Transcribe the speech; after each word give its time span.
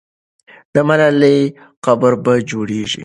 د 0.73 0.75
ملالۍ 0.87 1.39
قبر 1.85 2.13
به 2.23 2.33
جوړېږي. 2.49 2.99